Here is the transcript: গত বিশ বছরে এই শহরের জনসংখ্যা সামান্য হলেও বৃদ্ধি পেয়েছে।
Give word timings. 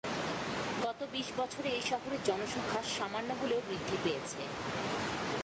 গত 0.85 0.99
বিশ 1.11 1.27
বছরে 1.37 1.69
এই 1.69 1.83
শহরের 1.89 2.21
জনসংখ্যা 2.25 2.81
সামান্য 2.97 3.29
হলেও 3.41 3.61
বৃদ্ধি 3.69 3.97
পেয়েছে। 4.03 4.41